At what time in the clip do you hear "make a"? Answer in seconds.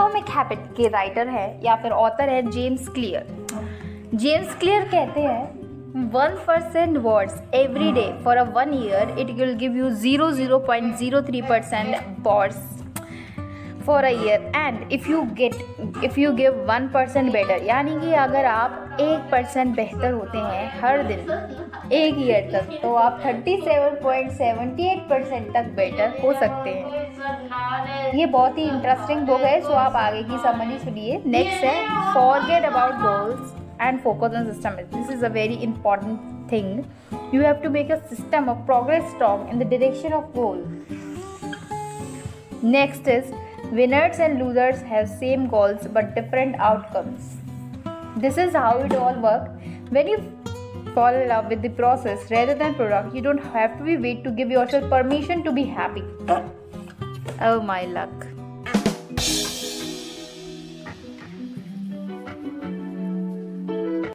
37.70-37.96